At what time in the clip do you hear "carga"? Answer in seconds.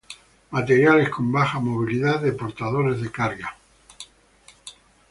3.11-3.55